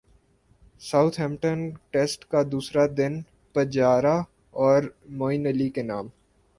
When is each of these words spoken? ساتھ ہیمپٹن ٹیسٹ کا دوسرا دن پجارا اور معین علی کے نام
ساتھ 0.81 1.19
ہیمپٹن 1.21 1.59
ٹیسٹ 1.91 2.25
کا 2.25 2.41
دوسرا 2.51 2.85
دن 2.97 3.21
پجارا 3.55 4.17
اور 4.63 4.83
معین 5.11 5.47
علی 5.47 5.69
کے 5.69 5.81
نام 5.83 6.07